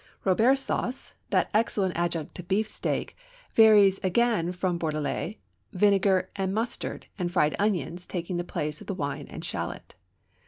[0.25, 3.15] Robert sauce, that excellent adjunct to beefsteak,
[3.53, 5.35] varies again from Bordelaise,
[5.73, 9.93] vinegar and mustard and fried onions taking the place of the wine and shallot.